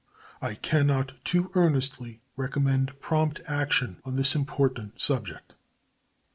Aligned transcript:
I 0.41 0.55
can 0.55 0.87
not 0.87 1.11
too 1.23 1.51
earnestly 1.53 2.21
recommend 2.35 2.99
prompt 3.01 3.39
action 3.45 3.97
on 4.03 4.15
this 4.15 4.33
important 4.33 4.99
subject. 4.99 5.53